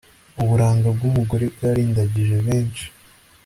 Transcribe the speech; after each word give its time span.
uburanga 0.41 0.87
bw'umugore 0.95 1.45
bwarindagije 1.53 2.37
benshi 2.47 2.85